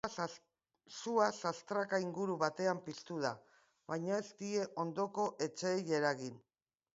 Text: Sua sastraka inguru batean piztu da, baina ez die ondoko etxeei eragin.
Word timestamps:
Sua 0.99 1.25
sastraka 1.39 1.99
inguru 2.05 2.37
batean 2.43 2.81
piztu 2.87 3.19
da, 3.27 3.33
baina 3.93 4.17
ez 4.23 4.27
die 4.41 4.65
ondoko 4.87 5.27
etxeei 5.49 5.87
eragin. 6.01 6.43